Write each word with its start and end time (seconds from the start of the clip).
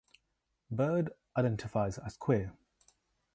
Byrd 0.71 1.11
identifies 1.37 1.99
as 1.99 2.17
queer. 2.17 2.53